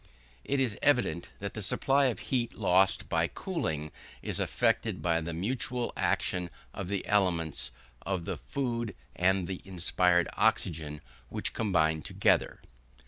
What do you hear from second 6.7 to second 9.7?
of the elements of the food and the